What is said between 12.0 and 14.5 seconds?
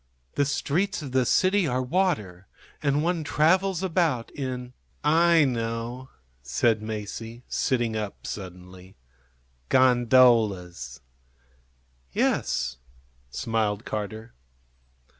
"Yes," smiled Carter.